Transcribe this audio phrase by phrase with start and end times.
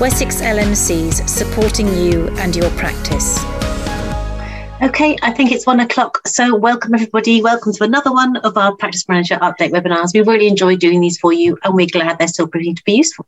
[0.00, 3.38] Wessex LMCs supporting you and your practice.
[4.80, 6.26] Okay, I think it's one o'clock.
[6.26, 7.42] So, welcome everybody.
[7.42, 10.14] Welcome to another one of our Practice Manager Update webinars.
[10.14, 12.94] We really enjoy doing these for you, and we're glad they're still proving to be
[12.94, 13.26] useful.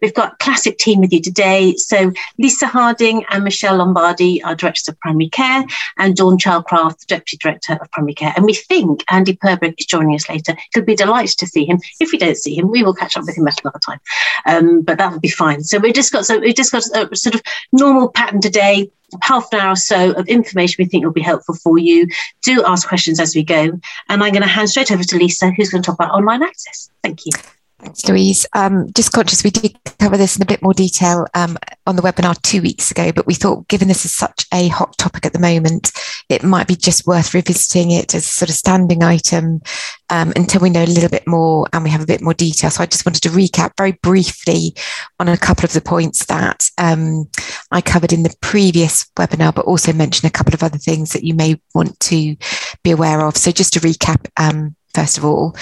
[0.00, 1.74] We've got classic team with you today.
[1.76, 5.64] So Lisa Harding and Michelle Lombardi are directors of primary care,
[5.98, 8.32] and Dawn Childcraft, deputy director of primary care.
[8.36, 10.56] And we think Andy Purbrick is joining us later.
[10.74, 11.80] He'll be delighted to see him.
[12.00, 14.00] If we don't see him, we will catch up with him at another time.
[14.46, 15.62] Um, but that will be fine.
[15.62, 18.90] So we've just got so we've just got a sort of normal pattern today
[19.22, 22.08] half an hour or so of information we think will be helpful for you.
[22.42, 23.80] Do ask questions as we go.
[24.08, 26.42] And I'm going to hand straight over to Lisa, who's going to talk about online
[26.42, 26.90] access.
[27.02, 27.32] Thank you.
[27.78, 28.46] Thanks, Louise.
[28.54, 32.02] Um, just conscious we did cover this in a bit more detail um, on the
[32.02, 35.34] webinar two weeks ago, but we thought given this is such a hot topic at
[35.34, 35.92] the moment,
[36.30, 39.60] it might be just worth revisiting it as a sort of standing item
[40.08, 42.70] um, until we know a little bit more and we have a bit more detail.
[42.70, 44.74] So I just wanted to recap very briefly
[45.20, 47.28] on a couple of the points that um,
[47.72, 51.24] I covered in the previous webinar, but also mention a couple of other things that
[51.24, 52.36] you may want to
[52.82, 53.36] be aware of.
[53.36, 55.54] So just to recap, um, first of all.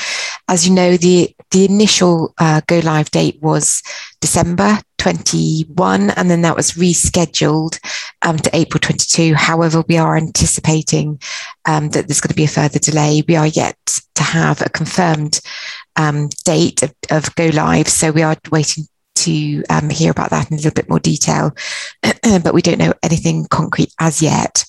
[0.46, 3.80] As you know, the, the initial uh, go live date was
[4.20, 7.78] December 21, and then that was rescheduled
[8.22, 9.34] um, to April 22.
[9.34, 11.20] However, we are anticipating
[11.64, 13.22] um, that there's going to be a further delay.
[13.28, 13.78] We are yet
[14.16, 15.41] to have a confirmed
[15.94, 17.89] um, date of, of go live.
[17.89, 21.55] So we are waiting to um, hear about that in a little bit more detail,
[22.23, 24.65] but we don't know anything concrete as yet.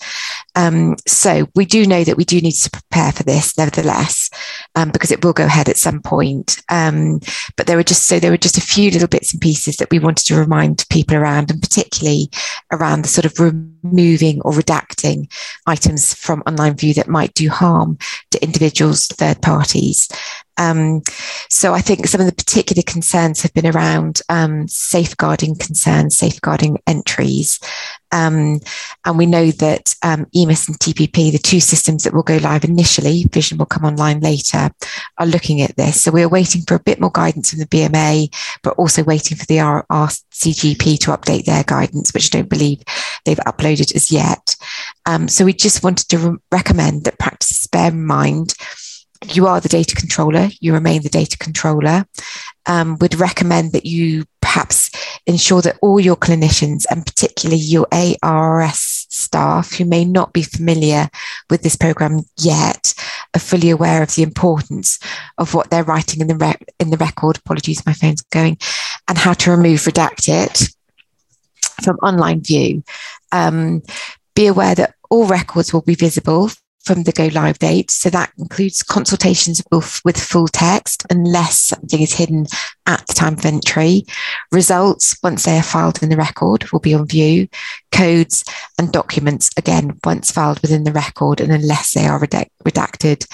[0.55, 4.29] Um, so we do know that we do need to prepare for this, nevertheless,
[4.75, 6.61] um, because it will go ahead at some point.
[6.69, 7.19] Um,
[7.57, 9.91] but there were just so there were just a few little bits and pieces that
[9.91, 12.29] we wanted to remind people around, and particularly
[12.71, 13.39] around the sort of
[13.85, 15.31] removing or redacting
[15.65, 17.97] items from online view that might do harm
[18.31, 20.09] to individuals, third parties.
[20.57, 21.01] Um,
[21.49, 26.79] so I think some of the particular concerns have been around um, safeguarding concerns, safeguarding
[26.87, 27.59] entries.
[28.15, 28.61] Um,
[29.03, 32.63] and we know that um, EMIS and TPP, the two systems that will go live
[32.63, 34.71] initially, Vision will come online later,
[35.17, 36.01] are looking at this.
[36.01, 38.33] So we're waiting for a bit more guidance from the BMA,
[38.63, 42.81] but also waiting for the RCGP to update their guidance, which I don't believe
[43.25, 44.55] they've uploaded as yet.
[45.05, 48.55] Um, so we just wanted to re- recommend that practices bear in mind
[49.33, 52.05] you are the data controller, you remain the data controller.
[52.67, 54.89] Um, would recommend that you perhaps
[55.25, 61.09] ensure that all your clinicians and particularly your ARRS staff who may not be familiar
[61.49, 62.93] with this program yet
[63.33, 64.99] are fully aware of the importance
[65.37, 67.37] of what they're writing in the rec- in the record.
[67.37, 68.57] Apologies, my phone's going,
[69.07, 70.69] and how to remove redact it
[71.83, 72.83] from online view.
[73.31, 73.81] Um,
[74.35, 76.49] be aware that all records will be visible
[76.85, 77.91] from the go live date.
[77.91, 82.45] So that includes consultations with full text unless something is hidden
[82.85, 84.05] at the time of entry.
[84.51, 87.47] Results, once they are filed in the record, will be on view.
[87.91, 88.43] Codes
[88.77, 93.27] and documents, again, once filed within the record and unless they are redacted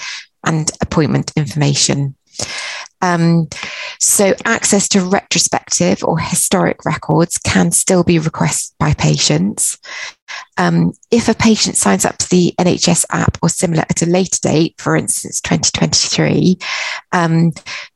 [0.44, 2.16] and appointment information.
[3.02, 3.48] Um,
[3.98, 9.78] so access to retrospective or historic records can still be requested by patients.
[10.56, 14.38] Um, if a patient signs up to the NHS app or similar at a later
[14.40, 16.58] date, for instance, 2023,
[17.12, 17.52] um,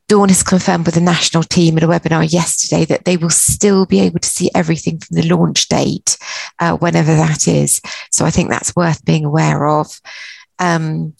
[0.08, 3.86] Dawn has confirmed with the national team at a webinar yesterday that they will still
[3.86, 6.16] be able to see everything from the launch date,
[6.60, 7.80] uh, whenever that is.
[8.10, 10.00] So I think that's worth being aware of.
[10.58, 11.14] Um,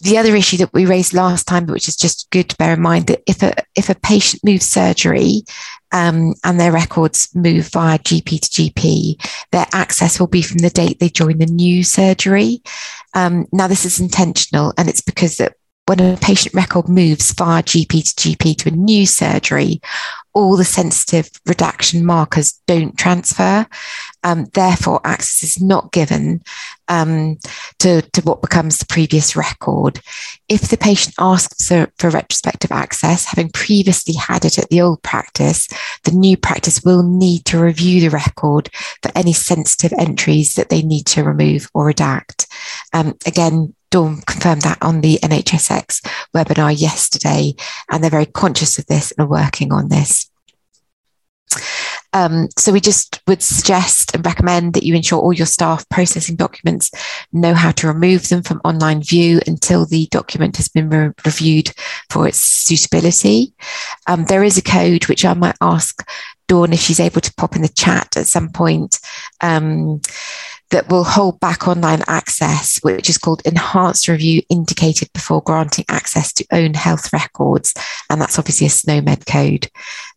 [0.00, 2.80] the other issue that we raised last time, which is just good to bear in
[2.80, 5.42] mind, that if a if a patient moves surgery
[5.92, 10.70] um, and their records move via GP to GP, their access will be from the
[10.70, 12.62] date they join the new surgery.
[13.14, 15.56] Um, now, this is intentional, and it's because that
[15.86, 19.80] when a patient record moves via GP to GP to a new surgery,
[20.32, 23.66] all the sensitive redaction markers don't transfer.
[24.22, 26.42] Um, therefore, access is not given
[26.88, 27.38] um,
[27.80, 30.00] to, to what becomes the previous record.
[30.48, 35.02] If the patient asks for, for retrospective access, having previously had it at the old
[35.02, 35.66] practice,
[36.04, 38.70] the new practice will need to review the record
[39.02, 42.46] for any sensitive entries that they need to remove or redact.
[42.92, 47.54] Um, again, Dawn confirmed that on the NHSX webinar yesterday,
[47.90, 50.30] and they're very conscious of this and are working on this.
[52.12, 56.34] Um, so we just would suggest and recommend that you ensure all your staff processing
[56.34, 56.90] documents
[57.32, 61.72] know how to remove them from online view until the document has been re- reviewed
[62.08, 63.54] for its suitability.
[64.08, 66.04] Um, there is a code which I might ask
[66.48, 68.98] Dawn if she's able to pop in the chat at some point.
[69.40, 70.00] Um,
[70.70, 76.32] that will hold back online access, which is called enhanced review indicated before granting access
[76.32, 77.74] to own health records.
[78.08, 79.68] And that's obviously a SNOMED code.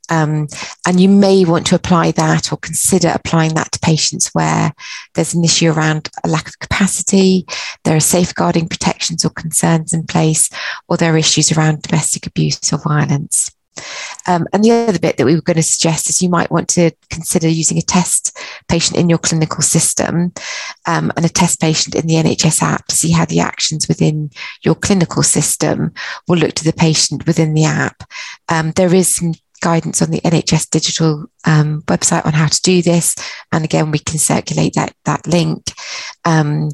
[0.09, 0.47] Um,
[0.85, 4.73] and you may want to apply that or consider applying that to patients where
[5.13, 7.45] there's an issue around a lack of capacity,
[7.83, 10.49] there are safeguarding protections or concerns in place,
[10.87, 13.49] or there are issues around domestic abuse or violence.
[14.27, 16.69] Um, and the other bit that we were going to suggest is you might want
[16.69, 18.37] to consider using a test
[18.67, 20.33] patient in your clinical system
[20.85, 24.29] um, and a test patient in the NHS app to see how the actions within
[24.63, 25.93] your clinical system
[26.27, 28.03] will look to the patient within the app.
[28.49, 29.33] Um, there is some
[29.63, 33.15] guidance on the NHS digital um, website on how to do this.
[33.51, 35.71] And again, we can circulate that, that link.
[36.25, 36.69] Um,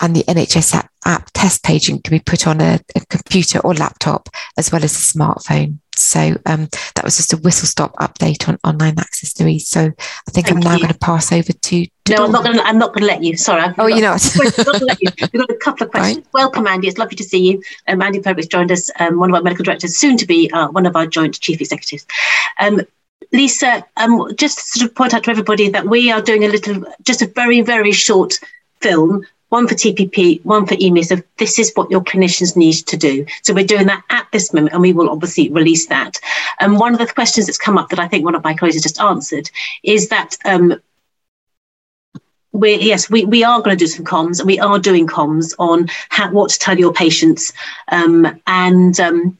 [0.00, 3.74] and the NHS app, app test page can be put on a, a, computer or
[3.74, 5.78] laptop as well as a smartphone.
[5.96, 9.68] So um, that was just a whistle stop update on online access, Louise.
[9.68, 11.84] So I think Thank I'm now going to pass over to.
[11.84, 12.26] to no, Dawn.
[12.26, 12.56] I'm not going.
[12.56, 13.36] To, I'm not going to let you.
[13.36, 13.62] Sorry.
[13.62, 14.22] I've oh, you're not.
[14.38, 16.18] We've got a couple of questions.
[16.18, 16.26] Right.
[16.32, 16.88] Welcome, Andy.
[16.88, 17.62] It's lovely to see you.
[17.86, 20.68] Um, Andy Purbrick's joined us, um, one of our medical directors, soon to be uh,
[20.68, 22.06] one of our joint chief executives.
[22.58, 22.80] Um,
[23.32, 26.48] Lisa, um, just to sort of point out to everybody that we are doing a
[26.48, 28.34] little, just a very, very short
[28.80, 32.96] film one for TPP, one for EMIS of this is what your clinicians need to
[32.96, 33.26] do.
[33.42, 36.18] So we're doing that at this moment and we will obviously release that.
[36.58, 38.76] And one of the questions that's come up that I think one of my colleagues
[38.76, 39.50] has just answered
[39.82, 40.80] is that um,
[42.52, 45.54] we yes, we, we are going to do some comms and we are doing comms
[45.58, 47.52] on how, what to tell your patients.
[47.88, 49.36] Um, and um,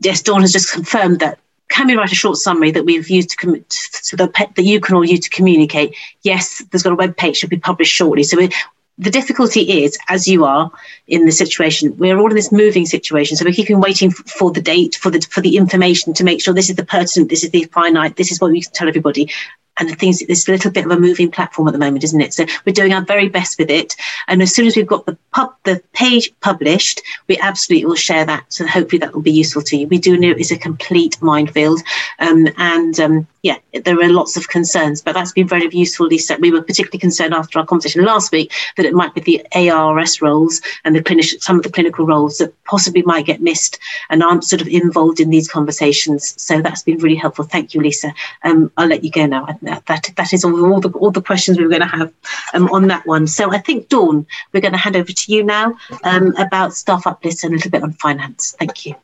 [0.00, 1.38] yes, Dawn has just confirmed that
[1.70, 4.80] can we write a short summary that we've used to com- so that, that you
[4.80, 5.96] can all use to communicate?
[6.22, 8.22] Yes, there's got a web page should be published shortly.
[8.22, 8.50] So we,
[8.98, 10.70] the difficulty is, as you are
[11.08, 13.36] in the situation, we're all in this moving situation.
[13.36, 16.54] So we're keeping waiting for the date, for the for the information to make sure
[16.54, 19.30] this is the pertinent, this is the finite, this is what we can tell everybody
[19.78, 22.20] and the things it's a little bit of a moving platform at the moment isn't
[22.20, 22.34] it?
[22.34, 23.94] So we're doing our very best with it.
[24.28, 28.24] And as soon as we've got the pub the page published we absolutely will share
[28.24, 28.52] that.
[28.52, 29.86] So hopefully that will be useful to you.
[29.88, 31.82] We do know it's a complete minefield.
[32.18, 36.36] Um, and um, yeah there are lots of concerns but that's been very useful lisa.
[36.40, 40.22] We were particularly concerned after our conversation last week that it might be the ARRS
[40.22, 43.78] roles and the clinician some of the clinical roles that possibly might get missed
[44.10, 46.40] and aren't sort of involved in these conversations.
[46.40, 47.44] So that's been really helpful.
[47.44, 48.14] Thank you lisa.
[48.42, 51.22] Um, i'll let you go now that that, that is all, all the all the
[51.22, 52.12] questions we were going to have
[52.54, 53.26] um, on that one.
[53.26, 57.06] So I think Dawn, we're going to hand over to you now um, about staff
[57.06, 58.54] uplifts and a little bit on finance.
[58.58, 58.94] Thank you.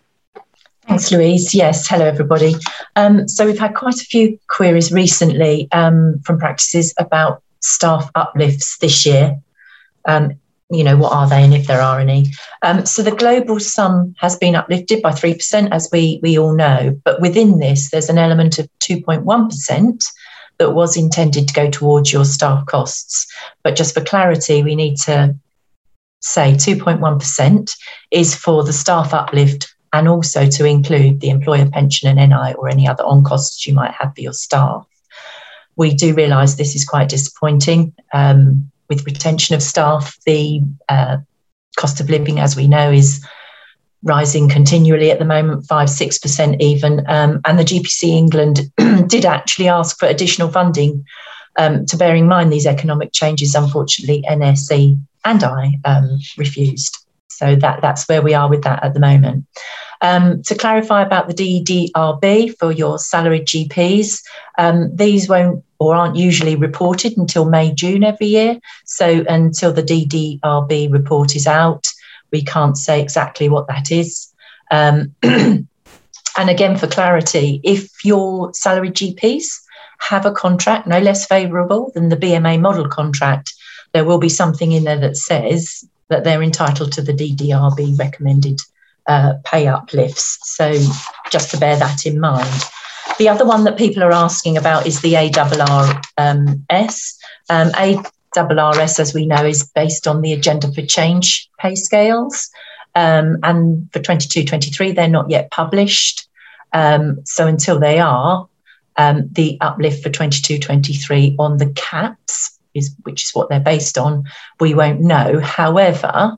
[0.87, 1.55] Thanks, Louise.
[1.55, 2.55] Yes, hello everybody.
[2.97, 8.79] Um, so we've had quite a few queries recently um, from practices about staff uplifts
[8.79, 9.39] this year.
[10.07, 10.33] Um,
[10.71, 12.27] you know, what are they and if there are any?
[12.63, 16.99] Um, so the global sum has been uplifted by 3%, as we, we all know.
[17.05, 20.07] But within this, there's an element of 2.1%
[20.61, 23.27] that was intended to go towards your staff costs.
[23.65, 25.35] But just for clarity, we need to
[26.21, 27.77] say 2.1%
[28.11, 32.69] is for the staff uplift and also to include the employer pension and NI or
[32.69, 34.87] any other on costs you might have for your staff.
[35.77, 37.95] We do realise this is quite disappointing.
[38.13, 40.61] Um, with retention of staff, the
[40.91, 41.17] uh,
[41.79, 43.25] cost of living, as we know, is
[44.03, 47.05] rising continually at the moment, five, six percent even.
[47.09, 48.73] Um, and the GPC England
[49.09, 51.05] did actually ask for additional funding
[51.57, 53.55] um, to bear in mind these economic changes.
[53.55, 56.99] Unfortunately, NHSE and I um, refused.
[57.29, 59.47] So that, that's where we are with that at the moment.
[60.03, 64.23] Um, to clarify about the DDRB for your salaried GPs,
[64.59, 68.59] um, these won't or aren't usually reported until May, June every year.
[68.85, 71.87] So until the DDRB report is out,
[72.33, 74.33] we can't say exactly what that is.
[74.71, 75.67] Um, and
[76.37, 79.61] again, for clarity, if your salaried GPs
[79.99, 83.53] have a contract no less favourable than the BMA model contract,
[83.93, 88.61] there will be something in there that says that they're entitled to the DDRB recommended
[89.07, 90.39] uh, pay uplifts.
[90.43, 90.73] So
[91.31, 92.65] just to bear that in mind.
[93.19, 96.03] The other one that people are asking about is the ARRS.
[96.17, 96.67] Um,
[97.49, 97.73] um,
[98.37, 102.51] ARRS, as we know, is based on the Agenda for Change pay scales.
[102.95, 106.29] Um, and for 22 23, they're not yet published.
[106.73, 108.49] Um, so until they are,
[108.97, 113.99] um, the uplift for 22 23 on the caps, is, which is what they're based
[113.99, 114.25] on,
[114.59, 115.41] we won't know.
[115.41, 116.37] However,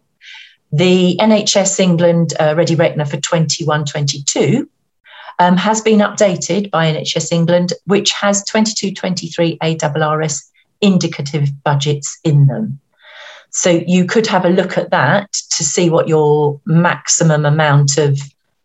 [0.73, 4.69] the NHS England uh, Ready Reckoner for 21 22
[5.39, 10.52] um, has been updated by NHS England, which has 22 23 ARRS
[10.83, 12.79] indicative budgets in them.
[13.51, 18.19] So you could have a look at that to see what your maximum amount of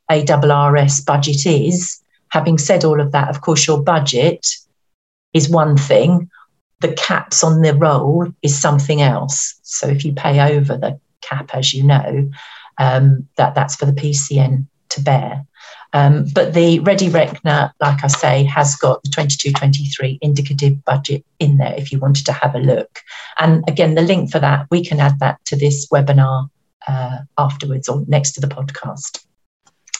[0.10, 2.02] ARRS budget is.
[2.30, 4.46] Having said all of that, of course, your budget
[5.34, 6.30] is one thing,
[6.80, 9.60] the caps on the roll is something else.
[9.64, 12.30] So if you pay over the cap, as you know,
[12.78, 15.46] um, that, that's for the PCN to bear.
[15.98, 21.58] Um, but the Ready Reckoner, like I say, has got the 22-23 indicative budget in
[21.58, 23.00] there if you wanted to have a look.
[23.40, 26.50] And again, the link for that, we can add that to this webinar
[26.88, 29.26] uh, afterwards or next to the podcast.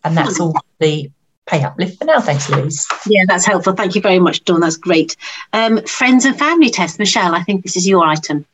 [0.04, 1.10] And that's all the
[1.48, 2.22] pay uplift for now.
[2.22, 2.86] Thanks, Louise.
[3.08, 3.74] Yeah, that's helpful.
[3.74, 4.60] Thank you very much, Dawn.
[4.60, 5.16] That's great.
[5.54, 8.46] Um, friends and family test, Michelle, I think this is your item.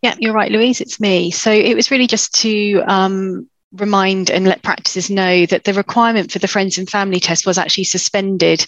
[0.00, 0.80] Yeah, you're right, Louise.
[0.80, 1.32] It's me.
[1.32, 6.32] So it was really just to um, remind and let practices know that the requirement
[6.32, 8.64] for the friends and family test was actually suspended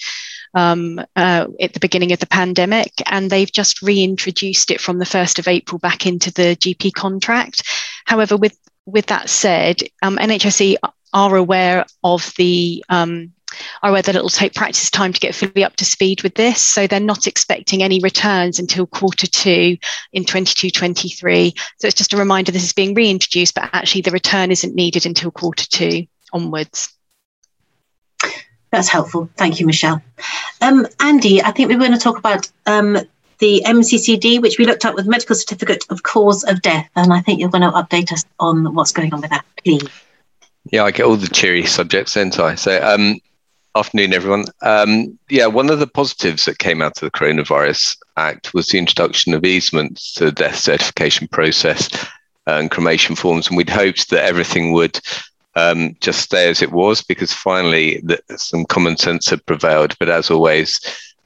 [0.54, 5.04] um, uh, at the beginning of the pandemic, and they've just reintroduced it from the
[5.04, 7.62] 1st of April back into the GP contract.
[8.04, 8.56] However, with
[8.86, 10.76] with that said, um, NHSE
[11.14, 13.32] are aware of the um,
[13.82, 16.34] are aware that it will take practice time to get fully up to speed with
[16.34, 16.62] this.
[16.62, 19.76] So they're not expecting any returns until quarter two
[20.12, 21.54] in 22 23.
[21.78, 25.06] So it's just a reminder this is being reintroduced, but actually the return isn't needed
[25.06, 26.92] until quarter two onwards.
[28.70, 29.30] That's helpful.
[29.36, 30.02] Thank you, Michelle.
[30.60, 32.98] Um, Andy, I think we are going to talk about um,
[33.38, 36.88] the MCCD, which we looked at with medical certificate of cause of death.
[36.96, 39.88] And I think you're going to update us on what's going on with that, please.
[40.72, 42.54] Yeah, I get all the cheery subjects, don't I?
[42.56, 43.20] So, um,
[43.76, 44.44] Afternoon, everyone.
[44.62, 48.78] Um, yeah, one of the positives that came out of the Coronavirus Act was the
[48.78, 51.88] introduction of easements to the death certification process
[52.46, 53.48] and cremation forms.
[53.48, 55.00] And we'd hoped that everything would
[55.56, 59.98] um, just stay as it was because finally the, some common sense had prevailed.
[59.98, 60.80] But as always,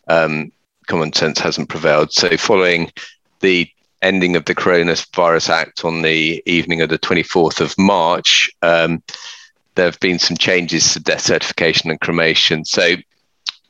[0.08, 0.50] um,
[0.86, 2.12] common sense hasn't prevailed.
[2.12, 2.90] So, following
[3.40, 9.02] the ending of the Coronavirus Act on the evening of the 24th of March, um,
[9.78, 12.64] there have been some changes to death certification and cremation.
[12.64, 12.96] So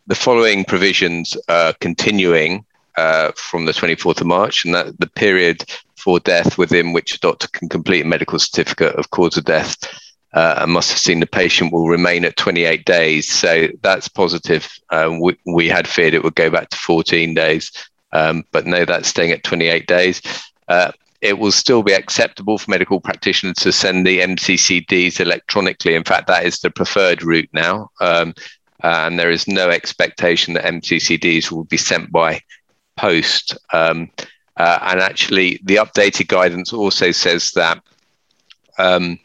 [0.07, 2.65] the following provisions are continuing
[2.97, 7.21] uh, from the 24th of March, and that the period for death within which a
[7.21, 9.77] doctor can complete a medical certificate of cause of death
[10.33, 13.29] uh, and must have seen the patient will remain at 28 days.
[13.29, 14.67] So that's positive.
[14.89, 17.71] Uh, we, we, had feared it would go back to 14 days,
[18.13, 20.23] um, but no, that's staying at 28 days.
[20.69, 25.95] Uh, it will still be acceptable for medical practitioners to send the MCCDs electronically.
[25.95, 27.91] In fact, that is the preferred route now.
[28.01, 28.35] Um,
[28.83, 32.41] and there is no expectation that MCCDs will be sent by
[32.97, 33.59] post.
[33.73, 34.11] Um,
[34.57, 37.83] uh, and actually, the updated guidance also says that
[38.79, 39.19] um,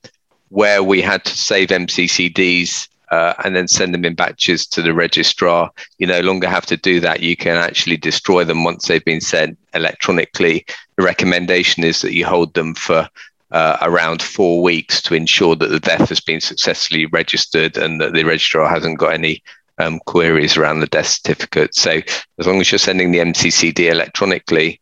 [0.50, 4.94] where we had to save MCCDs uh, and then send them in batches to the
[4.94, 5.70] registrar.
[6.00, 7.20] You no longer have to do that.
[7.20, 10.66] You can actually destroy them once they've been sent electronically.
[10.98, 13.08] The recommendation is that you hold them for
[13.52, 18.14] uh, around four weeks to ensure that the death has been successfully registered and that
[18.14, 19.44] the registrar hasn't got any
[19.78, 21.76] um, queries around the death certificate.
[21.76, 22.02] So
[22.40, 24.82] as long as you're sending the MCCD electronically,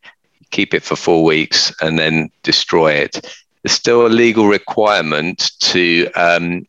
[0.51, 3.19] keep it for four weeks and then destroy it.
[3.63, 6.65] There's still a legal requirement to um,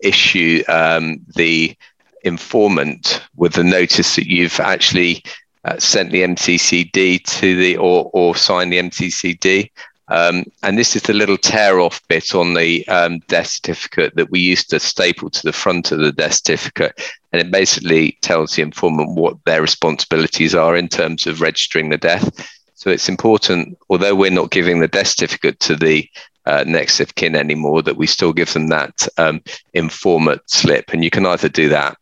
[0.00, 1.76] issue um, the
[2.22, 5.22] informant with the notice that you've actually
[5.64, 9.70] uh, sent the MCCD to the or or signed the MCCD.
[10.08, 14.30] Um, and this is the little tear off bit on the um, death certificate that
[14.30, 17.00] we used to staple to the front of the death certificate.
[17.32, 21.98] And it basically tells the informant what their responsibilities are in terms of registering the
[21.98, 22.30] death.
[22.74, 26.08] So it's important, although we're not giving the death certificate to the
[26.46, 29.42] uh, next of kin anymore, that we still give them that um,
[29.74, 30.92] informant slip.
[30.92, 31.98] And you can either do that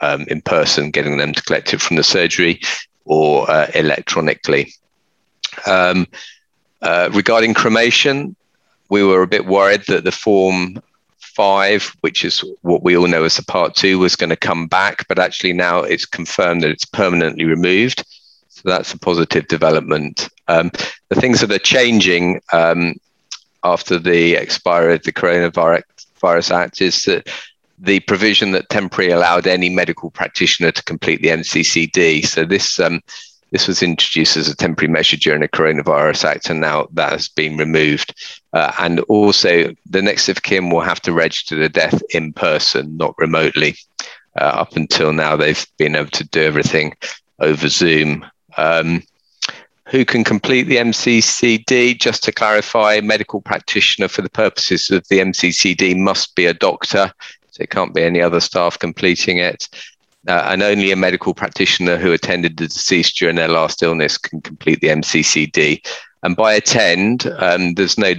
[0.00, 2.60] um, in person, getting them to collect it from the surgery,
[3.04, 4.72] or uh, electronically.
[5.66, 6.06] Um,
[6.82, 8.36] uh, regarding cremation,
[8.88, 10.80] we were a bit worried that the form
[11.18, 14.66] five, which is what we all know as the part two, was going to come
[14.66, 18.04] back, but actually now it's confirmed that it's permanently removed.
[18.48, 20.28] So that's a positive development.
[20.48, 20.70] Um,
[21.10, 22.94] the things that are changing um,
[23.72, 27.28] after the expiry of the Coronavirus Act is that
[27.78, 32.26] the provision that temporarily allowed any medical practitioner to complete the MCCD.
[32.26, 33.00] So this um,
[33.50, 37.28] this was introduced as a temporary measure during the Coronavirus Act, and now that has
[37.28, 38.14] been removed.
[38.52, 42.96] Uh, and also, the next of kin will have to register the death in person,
[42.96, 43.76] not remotely.
[44.38, 46.94] Uh, up until now, they've been able to do everything
[47.38, 48.26] over Zoom.
[48.56, 49.02] Um,
[49.88, 51.98] who can complete the MCCD.
[51.98, 57.12] Just to clarify, medical practitioner for the purposes of the MCCD must be a doctor,
[57.50, 59.68] so it can't be any other staff completing it.
[60.26, 64.42] Uh, and only a medical practitioner who attended the deceased during their last illness can
[64.42, 65.80] complete the MCCD.
[66.22, 68.12] And by attend, um, there's no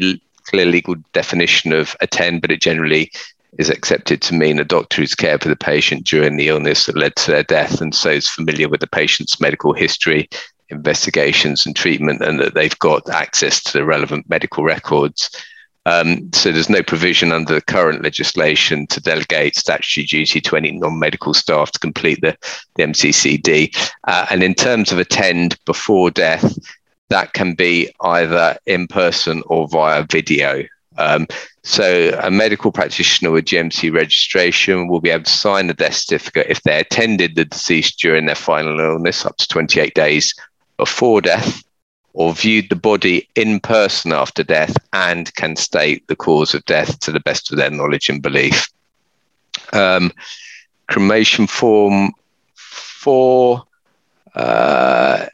[0.45, 3.11] clear legal definition of attend, but it generally
[3.59, 6.97] is accepted to mean a doctor who's cared for the patient during the illness that
[6.97, 10.29] led to their death and so is familiar with the patient's medical history
[10.69, 15.29] investigations and treatment and that they've got access to the relevant medical records.
[15.85, 20.71] Um, so there's no provision under the current legislation to delegate statutory duty to any
[20.71, 22.37] non-medical staff to complete the,
[22.75, 23.75] the MCCD.
[24.07, 26.57] Uh, and in terms of attend before death,
[27.09, 30.63] that can be either in person or via video.
[30.97, 31.27] Um,
[31.63, 36.47] so a medical practitioner with GMC registration will be able to sign a death certificate
[36.49, 40.35] if they attended the deceased during their final illness up to 28 days
[40.79, 41.61] before death
[42.13, 46.99] or viewed the body in person after death and can state the cause of death
[47.01, 48.67] to the best of their knowledge and belief.
[49.73, 50.11] Um,
[50.87, 52.13] cremation form
[52.55, 53.63] four,
[54.35, 55.25] uh,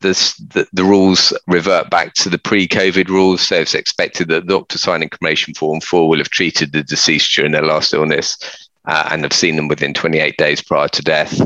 [0.00, 3.42] the, the, rules revert back to the pre-COVID rules.
[3.42, 7.34] So it's expected that the doctor signing cremation form four will have treated the deceased
[7.34, 8.38] during their last illness
[8.84, 11.40] uh, and have seen them within 28 days prior to death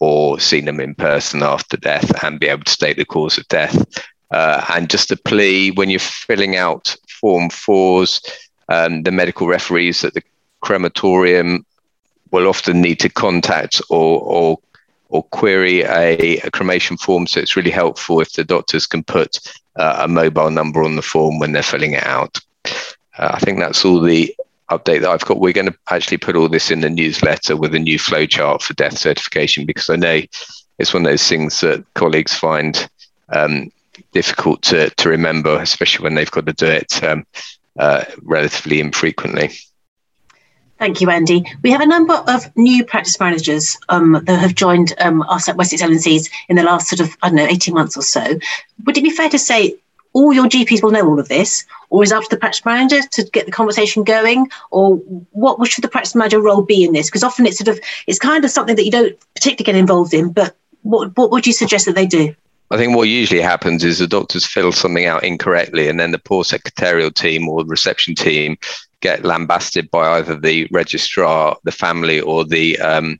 [0.00, 3.46] or seen them in person after death and be able to state the cause of
[3.48, 4.02] death.
[4.30, 8.26] Uh, and just a plea when you're filling out Form 4s,
[8.68, 10.22] um, the medical referees at the
[10.60, 11.64] crematorium
[12.30, 14.58] will often need to contact or, or,
[15.08, 17.26] or query a, a cremation form.
[17.26, 19.38] So it's really helpful if the doctors can put
[19.76, 22.38] uh, a mobile number on the form when they're filling it out.
[23.18, 24.34] Uh, I think that's all the
[24.70, 25.40] update that I've got.
[25.40, 28.74] We're going to actually put all this in the newsletter with a new flowchart for
[28.74, 30.20] death certification because I know
[30.78, 32.88] it's one of those things that colleagues find
[33.28, 33.70] um,
[34.12, 37.26] difficult to, to remember, especially when they've got to do it um,
[37.78, 39.50] uh, relatively infrequently.
[40.78, 41.44] Thank you, Andy.
[41.62, 45.56] We have a number of new practice managers um, that have joined um, us at
[45.56, 48.38] Wessex LMCs in the last sort of, I don't know, 18 months or so.
[48.86, 49.76] Would it be fair to say
[50.12, 52.64] all your GPs will know all of this, or is it up to the practice
[52.64, 54.96] manager to get the conversation going, or
[55.32, 57.08] what should the practice manager role be in this?
[57.08, 60.14] Because often it's sort of it's kind of something that you don't particularly get involved
[60.14, 62.34] in, but what what would you suggest that they do?
[62.72, 66.18] I think what usually happens is the doctors fill something out incorrectly, and then the
[66.18, 68.56] poor secretarial team or reception team
[69.00, 73.18] get lambasted by either the registrar, the family, or the um,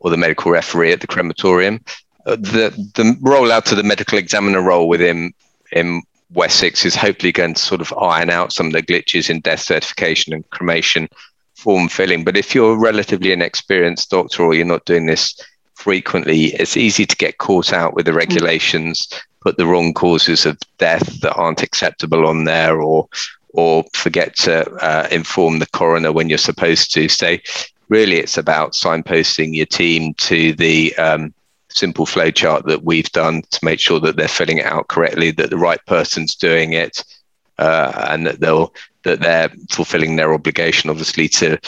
[0.00, 1.80] or the medical referee at the crematorium.
[2.26, 5.32] Uh, the the rollout to the medical examiner role within
[5.72, 9.40] in Wessex is hopefully going to sort of iron out some of the glitches in
[9.40, 11.08] death certification and cremation
[11.56, 12.24] form filling.
[12.24, 15.40] But if you're a relatively inexperienced doctor or you're not doing this
[15.74, 18.16] frequently, it's easy to get caught out with the mm.
[18.16, 19.08] regulations,
[19.40, 23.08] put the wrong causes of death that aren't acceptable on there, or
[23.54, 27.08] or forget to uh, inform the coroner when you're supposed to.
[27.08, 27.36] So
[27.88, 31.32] really, it's about signposting your team to the um,
[31.70, 35.50] simple flowchart that we've done to make sure that they're filling it out correctly, that
[35.50, 37.04] the right person's doing it,
[37.58, 38.72] uh, and that they'll
[39.04, 41.58] that they're fulfilling their obligation, obviously, to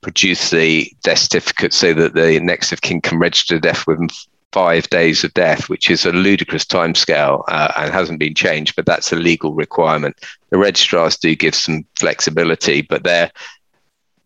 [0.00, 4.08] produce the death certificate so that the next of kin can register death within
[4.52, 8.86] five days of death, which is a ludicrous timescale uh, and hasn't been changed, but
[8.86, 10.16] that's a legal requirement.
[10.50, 13.32] The registrars do give some flexibility, but they're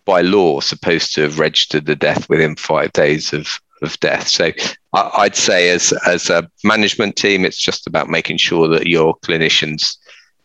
[0.04, 4.28] by law supposed to have registered the death within five days of, of death.
[4.28, 4.52] So
[4.92, 9.96] I'd say as as a management team, it's just about making sure that your clinicians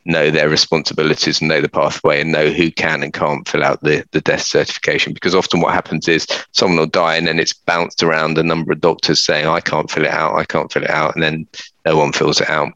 [0.06, 3.82] know their responsibilities and know the pathway and know who can and can't fill out
[3.82, 5.14] the, the death certification.
[5.14, 8.72] Because often what happens is someone will die and then it's bounced around a number
[8.74, 11.48] of doctors saying, I can't fill it out, I can't fill it out, and then
[11.86, 12.74] no one fills it out.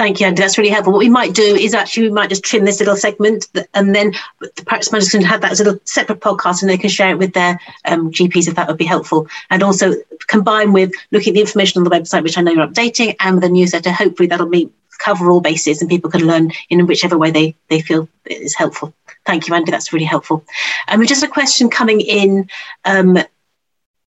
[0.00, 0.40] Thank you, Andy.
[0.40, 0.94] That's really helpful.
[0.94, 4.14] What we might do is actually we might just trim this little segment, and then
[4.40, 7.10] the practice managers can have that as a little separate podcast, and they can share
[7.10, 9.28] it with their um, GPs if that would be helpful.
[9.50, 9.92] And also
[10.26, 13.42] combine with looking at the information on the website, which I know you're updating, and
[13.42, 13.92] the newsletter.
[13.92, 17.82] Hopefully, that'll be cover all bases, and people can learn in whichever way they they
[17.82, 18.94] feel is helpful.
[19.26, 19.70] Thank you, Andy.
[19.70, 20.46] That's really helpful.
[20.88, 22.48] And um, just a question coming in.
[22.86, 23.18] Um,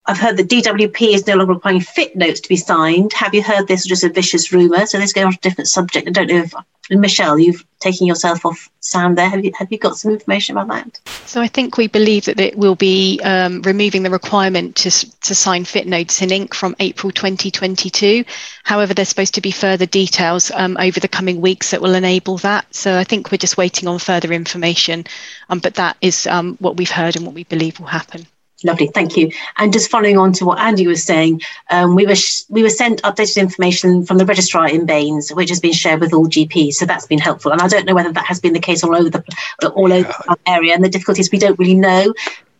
[0.09, 3.12] I've heard that DWP is no longer requiring fit notes to be signed.
[3.12, 4.87] Have you heard this just a vicious rumour?
[4.87, 6.09] So let's go on a different subject.
[6.09, 6.55] I don't know if
[6.90, 9.29] Michelle, you've taken yourself off sound there.
[9.29, 11.11] Have you have you got some information about that?
[11.27, 14.90] So I think we believe that it will be um, removing the requirement to
[15.21, 18.25] to sign fit notes in ink from April 2022.
[18.62, 22.38] However, there's supposed to be further details um, over the coming weeks that will enable
[22.38, 22.75] that.
[22.75, 25.05] So I think we're just waiting on further information.
[25.51, 28.27] Um, but that is um, what we've heard and what we believe will happen.
[28.64, 29.31] Lovely, thank you.
[29.57, 32.71] And just following on to what Andy was saying, um, we were sh- we were
[32.71, 36.75] sent updated information from the registrar in BaNES, which has been shared with all GPs.
[36.75, 37.53] So that's been helpful.
[37.53, 40.12] And I don't know whether that has been the case all over the all over
[40.27, 40.75] the area.
[40.75, 42.12] And the difficulties we don't really know.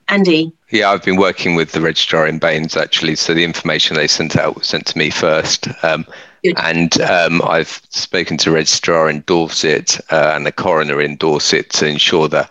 [0.09, 0.53] Andy.
[0.71, 3.17] Yeah, I've been working with the registrar in BaNES actually.
[3.17, 5.69] So the information they sent out was sent to me first.
[5.85, 6.07] Um,
[6.57, 11.87] and um, I've spoken to registrar in Dorset uh, and the coroner in Dorset to
[11.87, 12.51] ensure that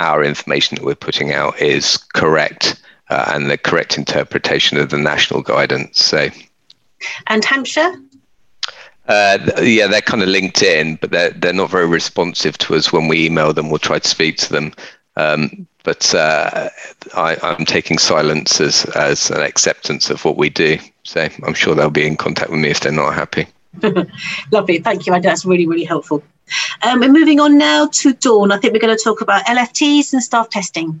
[0.00, 4.98] our information that we're putting out is correct uh, and the correct interpretation of the
[4.98, 6.04] national guidance.
[6.04, 6.28] So,
[7.26, 7.92] and Hampshire.
[9.06, 12.92] Uh, yeah, they're kind of linked in, but they're they're not very responsive to us
[12.92, 14.72] when we email them or try to speak to them.
[15.16, 16.68] Um, but uh,
[17.16, 20.78] I, am taking silence as as an acceptance of what we do.
[21.02, 23.46] So I'm sure they'll be in contact with me if they're not happy.
[24.50, 25.12] Lovely, thank you.
[25.14, 26.22] I that's really really helpful.
[26.82, 28.50] Um, and moving on now to Dawn.
[28.50, 31.00] I think we're going to talk about LFTs and staff testing.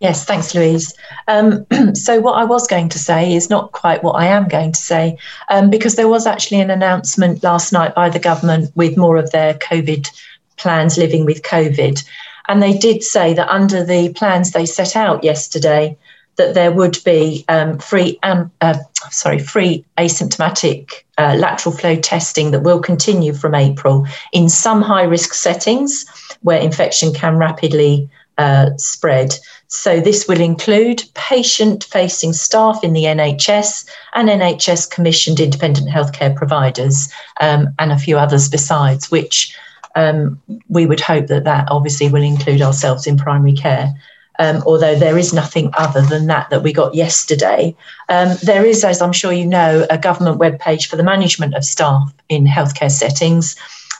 [0.00, 0.92] Yes, thanks, Louise.
[1.28, 4.72] Um, so, what I was going to say is not quite what I am going
[4.72, 5.16] to say,
[5.48, 9.30] um, because there was actually an announcement last night by the government with more of
[9.30, 10.10] their COVID
[10.56, 12.04] plans living with COVID.
[12.48, 15.96] And they did say that under the plans they set out yesterday,
[16.36, 18.78] that there would be um, free, um, uh,
[19.10, 25.04] sorry, free asymptomatic uh, lateral flow testing that will continue from April in some high
[25.04, 26.04] risk settings
[26.42, 29.34] where infection can rapidly uh, spread.
[29.68, 36.34] So, this will include patient facing staff in the NHS and NHS commissioned independent healthcare
[36.34, 37.08] providers
[37.40, 39.56] um, and a few others besides, which
[39.94, 43.94] um, we would hope that that obviously will include ourselves in primary care.
[44.38, 47.76] Um, although there is nothing other than that that we got yesterday.
[48.08, 51.64] Um, there is, as I'm sure you know, a government webpage for the management of
[51.64, 53.54] staff in healthcare settings.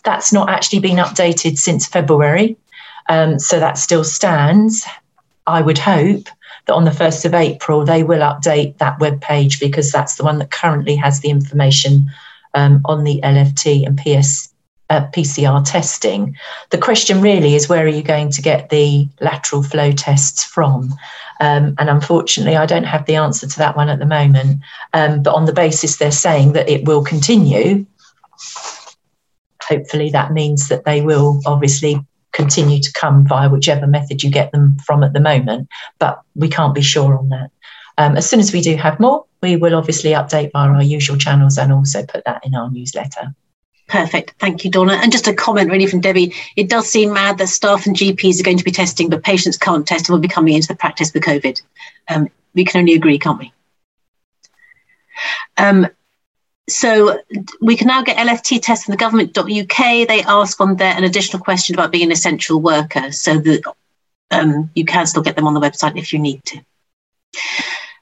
[0.04, 2.56] That's not actually been updated since February.
[3.08, 4.84] Um, so that still stands.
[5.46, 6.28] I would hope
[6.66, 10.38] that on the 1st of April, they will update that webpage because that's the one
[10.38, 12.10] that currently has the information
[12.54, 14.53] um, on the LFT and PS,
[14.90, 16.36] uh, PCR testing.
[16.70, 20.94] The question really is where are you going to get the lateral flow tests from?
[21.40, 24.60] Um, and unfortunately, I don't have the answer to that one at the moment.
[24.92, 27.86] Um, but on the basis they're saying that it will continue,
[29.62, 34.52] hopefully that means that they will obviously continue to come via whichever method you get
[34.52, 35.68] them from at the moment,
[35.98, 37.50] but we can't be sure on that.
[37.96, 41.16] Um, as soon as we do have more, we will obviously update via our usual
[41.16, 43.34] channels and also put that in our newsletter.
[43.94, 44.34] Perfect.
[44.40, 44.94] Thank you, Donna.
[44.94, 46.34] And just a comment really from Debbie.
[46.56, 49.56] It does seem mad that staff and GPs are going to be testing, but patients
[49.56, 51.62] can't test and will be coming into the practice with COVID.
[52.08, 53.52] Um, we can only agree, can't we?
[55.56, 55.86] Um,
[56.68, 57.20] so
[57.60, 59.78] we can now get LFT tests from the government.uk.
[60.08, 63.62] They ask on there an additional question about being an essential worker, so that
[64.32, 66.60] um, you can still get them on the website if you need to.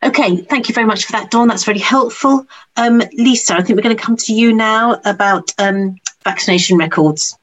[0.04, 1.48] Okay, thank you very much for that, Dawn.
[1.48, 2.46] That's really helpful.
[2.76, 7.38] Um, Lisa, I think we're going to come to you now about um, vaccination records.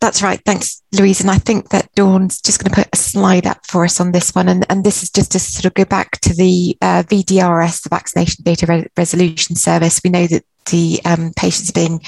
[0.00, 0.40] That's right.
[0.44, 1.22] Thanks, Louise.
[1.22, 4.12] And I think that Dawn's just going to put a slide up for us on
[4.12, 4.48] this one.
[4.48, 7.88] And, and this is just to sort of go back to the uh, VDRS, the
[7.88, 10.02] Vaccination Data Re- Resolution Service.
[10.04, 12.02] We know that the um, patients are being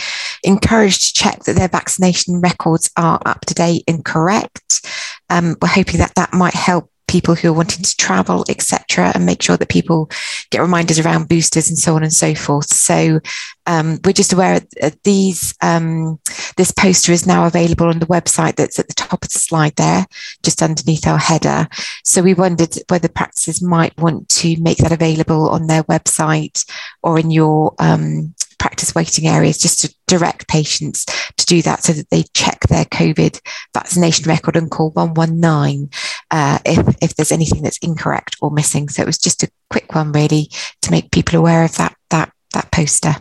[0.44, 4.86] encouraged to check that their vaccination records are up to date and correct.
[5.30, 9.26] Um, we're hoping that that might help people who are wanting to travel, etc., and
[9.26, 10.10] make sure that people
[10.50, 12.68] get reminders around boosters and so on and so forth.
[12.68, 13.20] So
[13.66, 16.20] um, we're just aware that these um,
[16.56, 19.74] this poster is now available on the website that's at the top of the slide
[19.76, 20.06] there,
[20.42, 21.66] just underneath our header.
[22.04, 26.64] So we wondered whether practices might want to make that available on their website
[27.02, 31.04] or in your um, practice waiting areas just to direct patients
[31.36, 33.40] to do that so that they check their COVID
[33.72, 35.90] vaccination record and call 119
[36.30, 38.88] uh, if, if there's anything that's incorrect or missing.
[38.88, 40.50] So it was just a quick one really
[40.82, 43.14] to make people aware of that, that, that poster.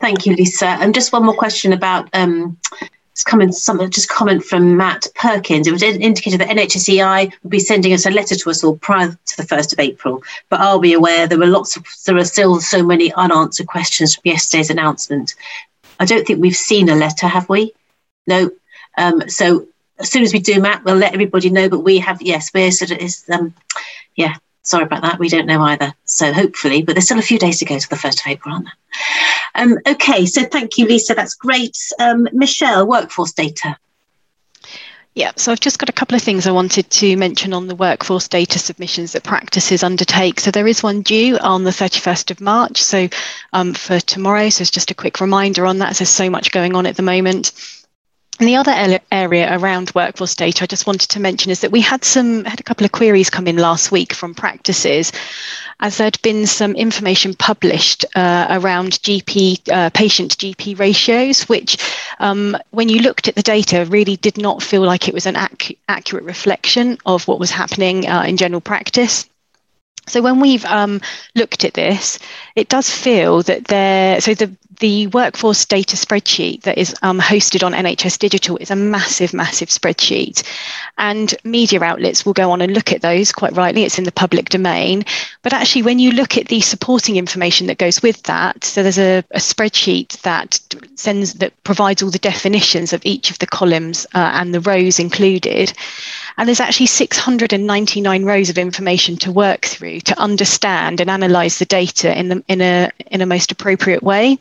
[0.00, 0.66] Thank you, Lisa.
[0.66, 2.58] And just one more question about um,
[3.12, 5.66] it's coming some just comment from Matt Perkins.
[5.66, 9.08] It was indicated that NHSEI would be sending us a letter to us all prior
[9.10, 10.22] to the first of April.
[10.48, 14.14] But are we aware there were lots of there are still so many unanswered questions
[14.14, 15.34] from yesterday's announcement?
[15.98, 17.74] I don't think we've seen a letter, have we?
[18.26, 18.50] No.
[18.96, 19.66] Um, so
[20.00, 21.68] as soon as we do, Matt, we'll let everybody know.
[21.68, 23.54] But we have yes, we're sort of is um,
[24.16, 24.36] yeah.
[24.62, 25.18] Sorry about that.
[25.18, 25.94] We don't know either.
[26.04, 28.54] So hopefully, but there's still a few days to go to the first of April,
[28.54, 28.74] aren't there?
[29.54, 31.14] Um, okay, so thank you, Lisa.
[31.14, 31.76] That's great.
[31.98, 33.78] Um, Michelle, workforce data.
[35.14, 37.74] Yeah, so I've just got a couple of things I wanted to mention on the
[37.74, 40.38] workforce data submissions that practices undertake.
[40.38, 43.08] So there is one due on the 31st of March, so
[43.52, 44.50] um, for tomorrow.
[44.50, 45.96] So it's just a quick reminder on that.
[45.96, 47.50] There's so much going on at the moment.
[48.40, 51.82] And the other area around workforce data I just wanted to mention is that we
[51.82, 55.12] had some had a couple of queries come in last week from practices,
[55.80, 61.76] as there'd been some information published uh, around GP uh, patient GP ratios, which,
[62.18, 65.36] um, when you looked at the data, really did not feel like it was an
[65.36, 69.29] ac- accurate reflection of what was happening uh, in general practice.
[70.10, 71.00] So when we've um,
[71.34, 72.18] looked at this,
[72.56, 74.20] it does feel that there.
[74.20, 78.76] So the the workforce data spreadsheet that is um, hosted on NHS Digital is a
[78.76, 80.42] massive, massive spreadsheet.
[80.98, 83.84] And media outlets will go on and look at those quite rightly.
[83.84, 85.04] It's in the public domain.
[85.42, 88.98] But actually, when you look at the supporting information that goes with that, so there's
[88.98, 90.58] a, a spreadsheet that
[90.94, 94.98] sends that provides all the definitions of each of the columns uh, and the rows
[94.98, 95.72] included.
[96.40, 101.66] And there's actually 699 rows of information to work through to understand and analyze the
[101.66, 104.38] data in, the, in, a, in a most appropriate way.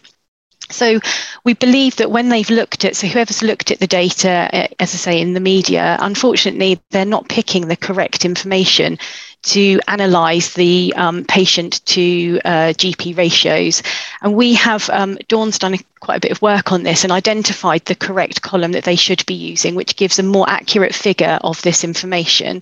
[0.70, 1.02] So
[1.44, 4.94] we believe that when they've looked at, so whoever's looked at the data, eh, as
[4.94, 8.98] I say, in the media, unfortunately, they're not picking the correct information
[9.41, 13.82] to analyse the um, patient to uh, GP ratios.
[14.21, 17.86] And we have, um, Dawn's done quite a bit of work on this and identified
[17.86, 21.62] the correct column that they should be using, which gives a more accurate figure of
[21.62, 22.62] this information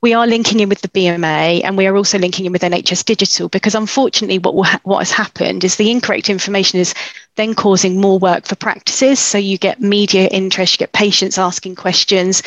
[0.00, 3.04] we are linking in with the BMA and we are also linking in with NHS
[3.04, 6.94] Digital because unfortunately what ha- what has happened is the incorrect information is
[7.34, 9.18] then causing more work for practices.
[9.18, 12.42] So you get media interest you get patients asking questions.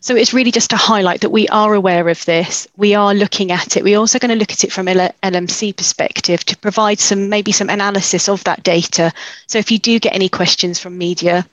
[0.00, 2.68] So it's really just to highlight that we are aware of this.
[2.76, 3.82] We are looking at it.
[3.82, 7.50] We're also going to look at it from a LMC perspective to provide some maybe
[7.50, 9.12] some analysis of that data.
[9.48, 11.46] So if you do get any questions from media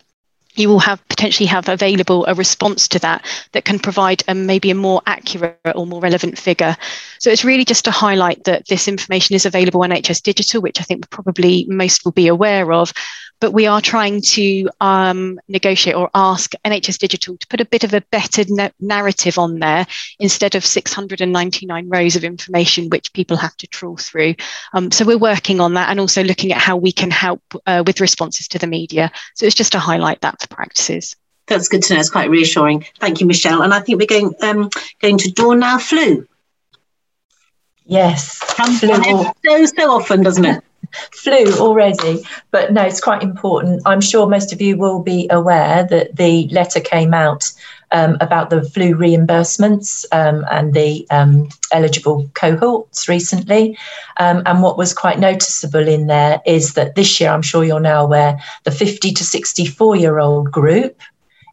[0.59, 4.69] you will have potentially have available a response to that that can provide a, maybe
[4.71, 6.75] a more accurate or more relevant figure.
[7.19, 10.81] So it's really just to highlight that this information is available on NHS Digital, which
[10.81, 12.91] I think probably most will be aware of,
[13.39, 17.84] but we are trying to um, negotiate or ask NHS Digital to put a bit
[17.84, 19.88] of a better na- narrative on there
[20.19, 24.36] instead of 699 rows of information which people have to trawl through.
[24.73, 27.84] Um, so we're working on that and also looking at how we can help uh,
[27.86, 29.12] with responses to the media.
[29.36, 31.15] So it's just to highlight that for practices.
[31.47, 31.99] That's good to know.
[31.99, 32.86] It's quite reassuring.
[32.99, 33.63] Thank you, Michelle.
[33.63, 34.69] And I think we're going um,
[35.02, 35.80] going to Dawn now.
[35.80, 36.28] Flu.
[37.86, 40.63] Yes, comes so so often, doesn't it?
[41.13, 43.81] flu already, but no, it's quite important.
[43.85, 47.51] I'm sure most of you will be aware that the letter came out
[47.91, 53.77] um, about the flu reimbursements um, and the um, eligible cohorts recently.
[54.17, 57.79] Um, and what was quite noticeable in there is that this year, I'm sure you're
[57.79, 61.01] now aware, the 50 to 64 year old group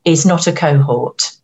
[0.05, 1.37] is not a cohort,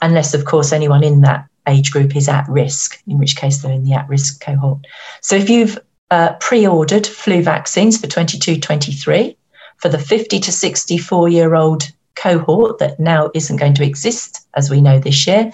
[0.00, 3.72] unless, of course, anyone in that age group is at risk, in which case they're
[3.72, 4.78] in the at risk cohort.
[5.20, 5.78] So if you've
[6.10, 9.36] uh, pre ordered flu vaccines for 22 23
[9.78, 11.84] for the 50 to 64 year old
[12.18, 15.50] cohort that now isn't going to exist, as we know this year,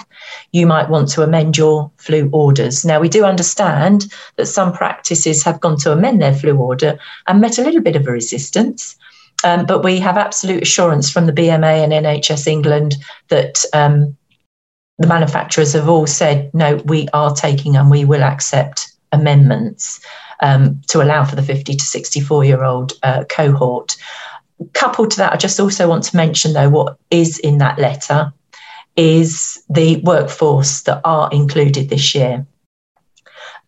[0.53, 2.85] you might want to amend your flu orders.
[2.85, 7.41] Now, we do understand that some practices have gone to amend their flu order and
[7.41, 8.97] met a little bit of a resistance.
[9.45, 12.97] Um, but we have absolute assurance from the BMA and NHS England
[13.29, 14.17] that um,
[14.99, 20.01] the manufacturers have all said, no, we are taking and we will accept amendments
[20.41, 23.97] um, to allow for the 50 to 64 year old uh, cohort.
[24.73, 28.33] Coupled to that, I just also want to mention, though, what is in that letter
[28.97, 32.47] is the workforce that are included this year.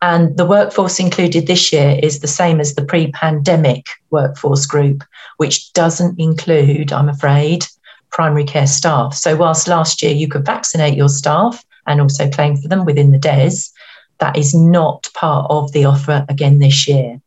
[0.02, 5.02] And the workforce included this year is the same as the pre pandemic workforce group,
[5.38, 7.66] which doesn't include, I'm afraid,
[8.10, 9.14] primary care staff.
[9.14, 13.10] So, whilst last year you could vaccinate your staff and also claim for them within
[13.10, 13.72] the DES,
[14.18, 17.20] that is not part of the offer again this year.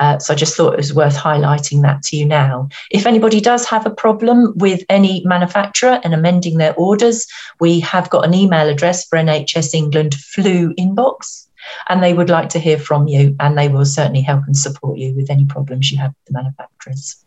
[0.00, 2.68] Uh, so I just thought it was worth highlighting that to you now.
[2.90, 7.26] If anybody does have a problem with any manufacturer and amending their orders,
[7.60, 11.46] we have got an email address for NHS England flu inbox,
[11.88, 14.98] and they would like to hear from you, and they will certainly help and support
[14.98, 17.24] you with any problems you have with the manufacturers.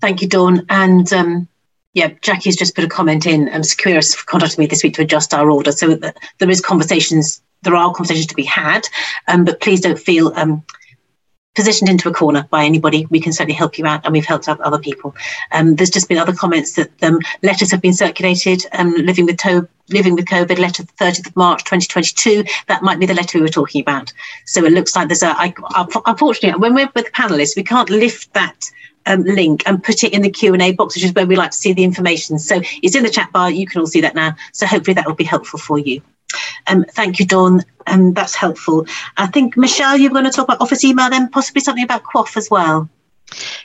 [0.00, 0.64] Thank you, Dawn.
[0.68, 1.48] And um,
[1.92, 3.48] yeah, Jackie's just put a comment in.
[3.48, 7.42] Um, Seqirus contacted me this week to adjust our order, so that there is conversations
[7.64, 8.86] there are conversations to be had,
[9.28, 10.64] um, but please don't feel um,
[11.54, 13.06] positioned into a corner by anybody.
[13.06, 15.14] We can certainly help you out, and we've helped other people.
[15.52, 18.64] Um, there's just been other comments that um, letters have been circulated.
[18.72, 19.40] Um, living with
[19.88, 22.44] living with COVID, letter 30th of March 2022.
[22.68, 24.12] That might be the letter we were talking about.
[24.46, 25.28] So it looks like there's a.
[25.28, 25.54] I,
[26.06, 28.70] unfortunately, when we're with panelists, we can't lift that.
[29.06, 31.56] Um, link and put it in the Q&A box, which is where we like to
[31.58, 32.38] see the information.
[32.38, 33.50] So it's in the chat bar.
[33.50, 34.34] You can all see that now.
[34.54, 36.00] So hopefully that will be helpful for you.
[36.66, 37.62] Um, thank you, Dawn.
[37.86, 38.86] Um, that's helpful.
[39.16, 42.36] I think, Michelle, you're going to talk about office email, then possibly something about QOF
[42.36, 42.88] as well.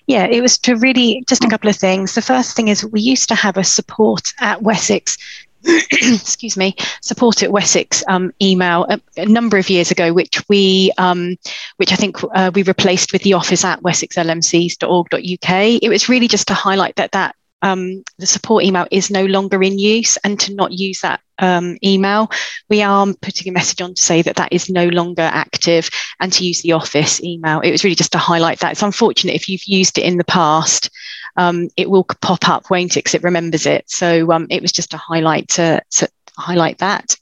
[0.08, 2.16] Yeah, it was to really just a couple of things.
[2.16, 5.18] The first thing is we used to have a support at Wessex
[5.92, 10.92] excuse me, support at Wessex um, email a, a, number of years ago, which we,
[10.98, 11.36] um,
[11.78, 15.80] which I think uh, we replaced with the office at wessexlmcs.org.uk.
[15.82, 19.62] It was really just to highlight that that um, the support email is no longer
[19.62, 22.30] in use and to not use that um, email,
[22.70, 26.32] we are putting a message on to say that that is no longer active and
[26.34, 27.60] to use the office email.
[27.62, 28.74] It was really just to highlight that.
[28.74, 30.90] It's unfortunate if you've used it in the past,
[31.38, 33.00] um, it will pop up, won't it?
[33.00, 33.90] Because it remembers it.
[33.90, 37.16] So um, it was just to highlight to, to highlight that.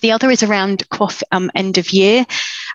[0.00, 2.26] The other is around QOF um, end of year.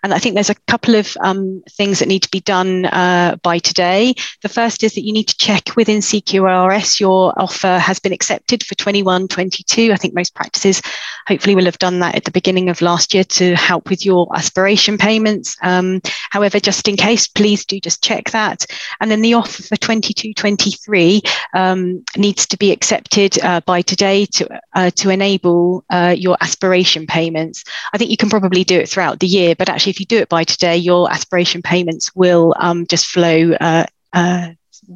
[0.03, 3.37] And I think there's a couple of um, things that need to be done uh,
[3.43, 4.15] by today.
[4.41, 8.65] The first is that you need to check within CQRS your offer has been accepted
[8.65, 9.91] for 21 22.
[9.91, 10.81] I think most practices
[11.27, 14.27] hopefully will have done that at the beginning of last year to help with your
[14.35, 15.55] aspiration payments.
[15.61, 18.65] Um, however, just in case, please do just check that.
[18.99, 21.21] And then the offer for 22 23
[21.53, 27.05] um, needs to be accepted uh, by today to, uh, to enable uh, your aspiration
[27.11, 27.63] payments.
[27.93, 30.17] I think you can probably do it throughout the year, but actually, if you do
[30.17, 34.49] it by today, your aspiration payments will um, just flow uh, uh,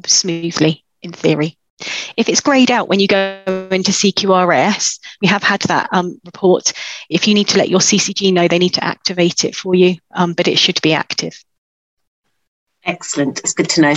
[0.06, 1.58] smoothly in theory.
[2.16, 6.72] If it's greyed out when you go into CQRS, we have had that um, report.
[7.10, 9.96] If you need to let your CCG know, they need to activate it for you,
[10.14, 11.38] um, but it should be active.
[12.86, 13.40] Excellent.
[13.40, 13.94] It's good to know.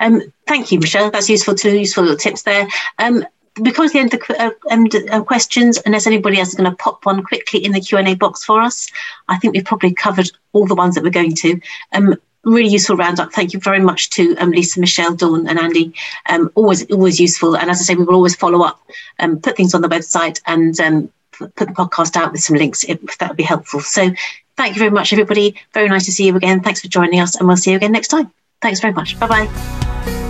[0.00, 1.10] Um, thank you, Michelle.
[1.10, 1.78] That's useful too.
[1.78, 2.66] Useful little tips there.
[2.98, 3.24] Um,
[3.62, 7.04] because the end of uh, end of questions, unless anybody else is going to pop
[7.04, 8.90] one quickly in the Q and A box for us,
[9.28, 11.60] I think we've probably covered all the ones that we're going to.
[11.92, 13.32] Um, really useful roundup.
[13.32, 15.94] Thank you very much to um, Lisa, Michelle, Dawn, and Andy.
[16.28, 17.56] Um, always, always useful.
[17.56, 18.80] And as I say, we will always follow up,
[19.18, 22.84] um, put things on the website, and um, put the podcast out with some links
[22.84, 23.80] if that would be helpful.
[23.80, 24.10] So,
[24.56, 25.54] thank you very much, everybody.
[25.74, 26.60] Very nice to see you again.
[26.60, 28.30] Thanks for joining us, and we'll see you again next time.
[28.62, 29.18] Thanks very much.
[29.18, 30.29] Bye bye.